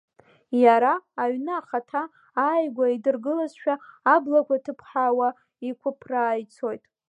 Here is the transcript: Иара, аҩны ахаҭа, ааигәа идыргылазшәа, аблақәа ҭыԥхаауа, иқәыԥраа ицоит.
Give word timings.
Иара, 0.63 0.93
аҩны 1.21 1.53
ахаҭа, 1.59 2.01
ааигәа 2.45 2.85
идыргылазшәа, 2.95 3.73
аблақәа 4.13 4.63
ҭыԥхаауа, 4.63 5.29
иқәыԥраа 5.69 6.35
ицоит. 6.43 6.83